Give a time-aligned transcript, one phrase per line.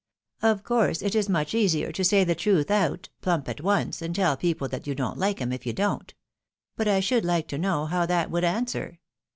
[0.41, 4.15] Of course it is much easier to say the truth out, plump at once, and
[4.15, 6.11] tell people that' you don't like 'em, if you don't.
[6.75, 8.97] But I should hke to know how that would answer